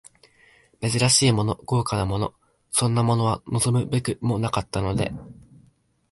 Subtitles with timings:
[0.81, 2.33] 珍しいもの、豪華なもの、
[2.71, 5.13] そんなものは望むべくもなかったので、